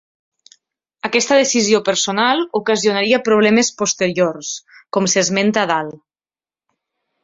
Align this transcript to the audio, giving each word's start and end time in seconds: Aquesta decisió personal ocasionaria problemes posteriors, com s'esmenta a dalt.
Aquesta 1.09 1.37
decisió 1.39 1.81
personal 1.91 2.43
ocasionaria 2.61 3.21
problemes 3.29 3.71
posteriors, 3.85 4.53
com 4.99 5.13
s'esmenta 5.15 5.67
a 5.67 5.73
dalt. 5.77 6.05